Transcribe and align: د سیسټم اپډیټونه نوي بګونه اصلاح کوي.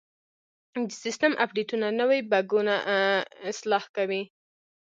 د 0.89 0.89
سیسټم 1.01 1.33
اپډیټونه 1.43 1.87
نوي 1.99 2.19
بګونه 2.31 2.75
اصلاح 3.51 3.83
کوي. 3.95 4.23